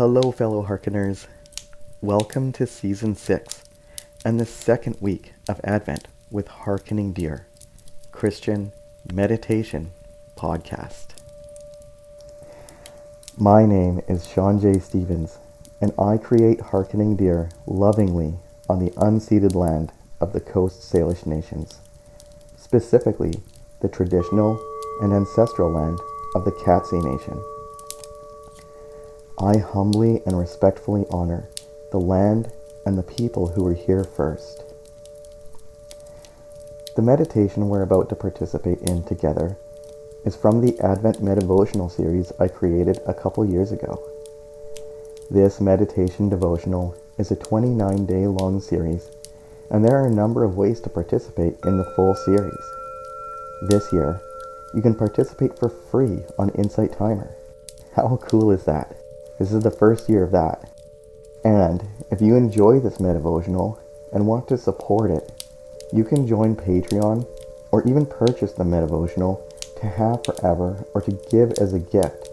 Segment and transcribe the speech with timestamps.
[0.00, 1.26] Hello, fellow hearkeners.
[2.00, 3.64] Welcome to season six
[4.24, 7.46] and the second week of Advent with Hearkening Deer,
[8.10, 8.72] Christian
[9.12, 9.92] Meditation
[10.38, 11.08] Podcast.
[13.36, 14.78] My name is Sean J.
[14.78, 15.36] Stevens,
[15.82, 18.36] and I create Hearkening Deer lovingly
[18.70, 21.78] on the unceded land of the Coast Salish nations,
[22.56, 23.34] specifically
[23.82, 24.58] the traditional
[25.02, 25.98] and ancestral land
[26.34, 27.38] of the Katzie Nation.
[29.42, 31.48] I humbly and respectfully honor
[31.92, 32.52] the land
[32.84, 34.62] and the people who were here first.
[36.94, 39.56] The meditation we're about to participate in together
[40.26, 44.06] is from the Advent Medivotional series I created a couple years ago.
[45.30, 49.08] This meditation devotional is a 29 day long series,
[49.70, 52.64] and there are a number of ways to participate in the full series.
[53.70, 54.20] This year,
[54.74, 57.34] you can participate for free on Insight Timer.
[57.94, 58.99] How cool is that?
[59.40, 60.70] This is the first year of that.
[61.44, 63.80] And if you enjoy this Medivotional
[64.12, 65.48] and want to support it,
[65.94, 67.26] you can join Patreon
[67.72, 69.40] or even purchase the Medivotional
[69.80, 72.28] to have forever or to give as a gift.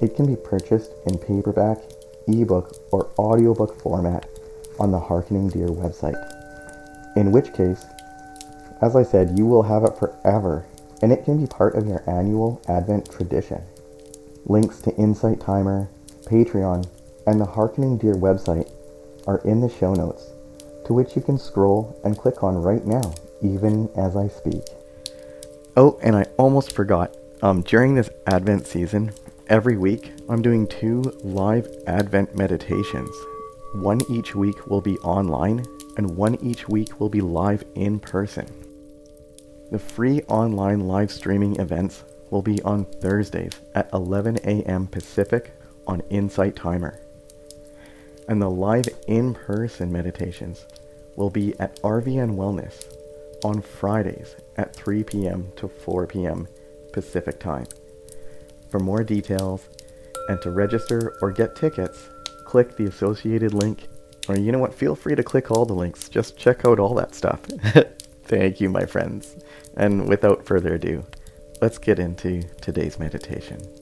[0.00, 1.82] It can be purchased in paperback,
[2.26, 4.26] ebook, or audiobook format
[4.80, 6.16] on the Hearkening Deer website.
[7.14, 7.84] In which case,
[8.80, 10.64] as I said, you will have it forever
[11.02, 13.60] and it can be part of your annual Advent tradition.
[14.46, 15.90] Links to Insight Timer,
[16.28, 16.88] Patreon,
[17.26, 18.70] and the Hearkening Deer website
[19.26, 20.30] are in the show notes,
[20.86, 24.62] to which you can scroll and click on right now, even as I speak.
[25.76, 27.16] Oh, and I almost forgot.
[27.40, 29.12] Um, during this Advent season,
[29.48, 33.14] every week I'm doing two live Advent meditations.
[33.74, 35.64] One each week will be online,
[35.96, 38.46] and one each week will be live in person.
[39.70, 44.86] The free online live streaming events will be on Thursdays at 11 a.m.
[44.86, 45.52] Pacific
[45.88, 47.00] on Insight Timer.
[48.28, 50.66] And the live in person meditations
[51.16, 52.94] will be at RVN Wellness
[53.42, 55.50] on Fridays at 3 p.m.
[55.56, 56.46] to 4 p.m.
[56.92, 57.66] Pacific Time.
[58.70, 59.68] For more details
[60.28, 62.08] and to register or get tickets,
[62.44, 63.88] click the associated link.
[64.28, 66.08] Or you know what, feel free to click all the links.
[66.08, 67.40] Just check out all that stuff.
[68.24, 69.36] Thank you, my friends.
[69.76, 71.04] And without further ado,
[71.62, 73.77] let's get into today's meditation.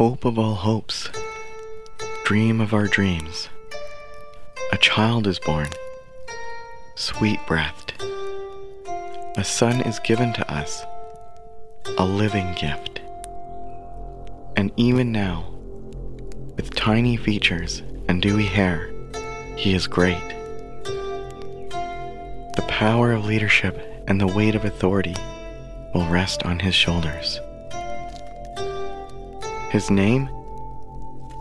[0.00, 1.10] Hope of all hopes,
[2.24, 3.50] dream of our dreams.
[4.72, 5.68] A child is born,
[6.94, 8.02] sweet breathed.
[9.36, 10.82] A son is given to us,
[11.98, 13.02] a living gift.
[14.56, 15.52] And even now,
[16.56, 18.90] with tiny features and dewy hair,
[19.54, 20.28] he is great.
[22.56, 23.78] The power of leadership
[24.08, 25.16] and the weight of authority
[25.92, 27.38] will rest on his shoulders.
[29.70, 30.28] His name?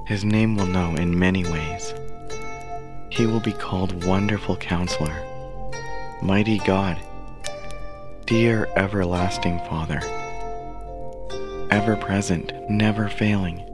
[0.06, 1.95] His name will know in many ways.
[3.09, 5.16] He will be called Wonderful Counselor,
[6.22, 7.00] Mighty God,
[8.28, 10.00] Dear Everlasting Father,
[11.72, 13.66] Ever present, never failing,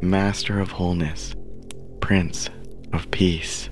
[0.00, 1.34] Master of Wholeness,
[2.00, 2.48] Prince
[2.92, 3.70] of Peace.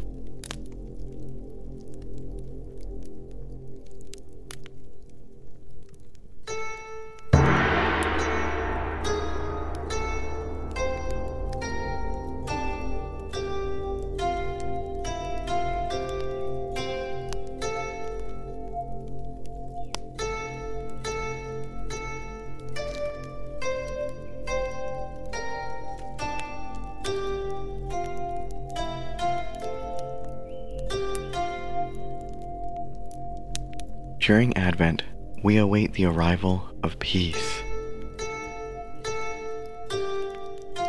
[34.29, 35.05] During Advent,
[35.43, 37.63] we await the arrival of peace.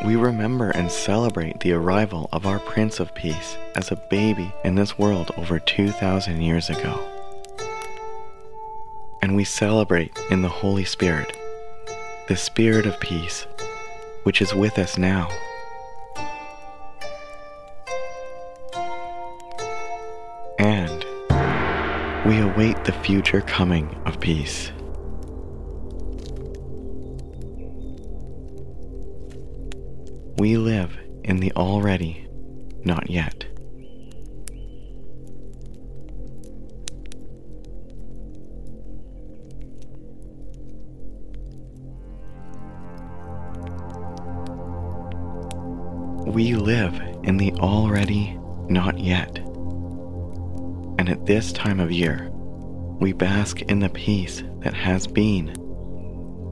[0.05, 4.75] We remember and celebrate the arrival of our Prince of Peace as a baby in
[4.75, 6.99] this world over 2,000 years ago.
[9.21, 11.33] And we celebrate in the Holy Spirit,
[12.27, 13.47] the Spirit of peace,
[14.23, 15.29] which is with us now.
[22.59, 24.69] await the future coming of peace.
[30.37, 32.27] We live in the already,
[32.83, 33.45] not yet.
[46.27, 49.37] We live in the already, not yet.
[50.97, 52.29] And at this time of year,
[52.99, 55.53] we bask in the peace that has been,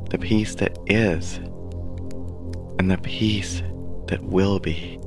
[0.09, 1.39] the peace that is,
[2.79, 3.61] and the peace
[4.07, 4.97] that will be.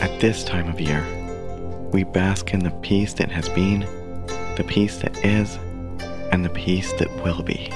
[0.00, 1.06] At this time of year,
[1.92, 3.86] we bask in the peace that has been,
[4.56, 5.58] the peace that is,
[6.32, 7.70] and the peace that will be.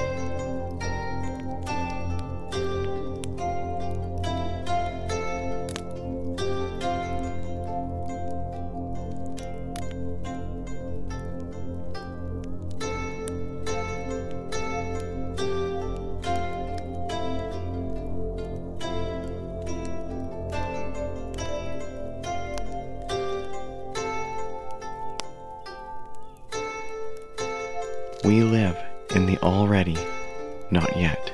[28.23, 28.77] We live
[29.15, 29.97] in the already,
[30.71, 31.33] not yet.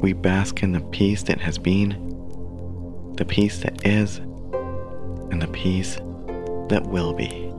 [0.00, 1.90] We bask in the peace that has been,
[3.16, 5.96] the peace that is, and the peace
[6.68, 7.52] that will be.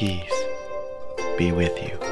[0.00, 0.32] Peace
[1.36, 2.09] be with you.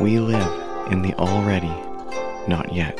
[0.00, 1.74] We live in the already,
[2.46, 2.96] not yet.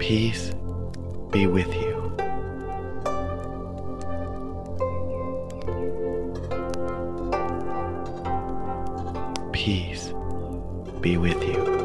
[0.00, 0.50] Peace
[1.30, 1.83] be with you.
[11.04, 11.83] be with you.